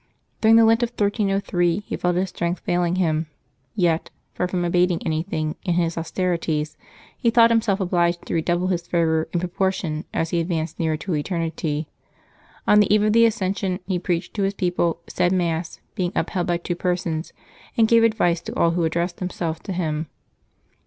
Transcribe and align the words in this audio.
During 0.41 0.55
the 0.55 0.65
Lent 0.65 0.81
of 0.81 0.89
1303 0.89 1.81
he 1.81 1.95
felt 1.95 2.15
his 2.15 2.29
strength 2.29 2.61
failing 2.61 2.95
him; 2.95 3.27
yet, 3.75 4.09
far 4.33 4.47
from 4.47 4.65
abating 4.65 4.99
anything 5.05 5.57
in 5.63 5.75
his 5.75 5.95
austerities, 5.95 6.75
he 7.15 7.29
thought 7.29 7.51
himself 7.51 7.79
obliged 7.79 8.25
to 8.25 8.33
redouble 8.33 8.69
his 8.69 8.87
fervor 8.87 9.29
in 9.31 9.39
proportion 9.39 10.05
as 10.11 10.31
he 10.31 10.39
advanced 10.39 10.79
nearer 10.79 10.97
to 10.97 11.13
eternity. 11.13 11.87
On 12.67 12.79
the 12.79 12.91
eve 12.91 13.03
of 13.03 13.13
the 13.13 13.25
Ascension 13.25 13.79
he 13.85 13.99
preached 13.99 14.33
to 14.33 14.41
his 14.41 14.55
people, 14.55 15.01
said 15.07 15.31
Mass, 15.31 15.79
being 15.93 16.11
upheld 16.15 16.47
by 16.47 16.57
two 16.57 16.75
persons, 16.75 17.31
and 17.77 17.87
gave 17.87 18.03
advice 18.03 18.41
to 18.41 18.55
all 18.55 18.71
who 18.71 18.85
addressed 18.85 19.17
themselves 19.17 19.59
to 19.59 19.71
him. 19.71 20.07